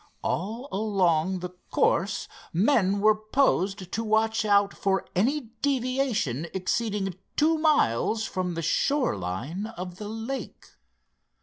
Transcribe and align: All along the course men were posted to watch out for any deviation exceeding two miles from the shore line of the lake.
All 0.23 0.67
along 0.71 1.41
the 1.41 1.51
course 1.69 2.27
men 2.51 3.01
were 3.01 3.13
posted 3.15 3.91
to 3.91 4.03
watch 4.03 4.45
out 4.45 4.73
for 4.73 5.05
any 5.15 5.51
deviation 5.61 6.47
exceeding 6.55 7.13
two 7.35 7.59
miles 7.59 8.23
from 8.25 8.55
the 8.55 8.63
shore 8.63 9.15
line 9.15 9.67
of 9.67 9.97
the 9.97 10.09
lake. 10.09 10.69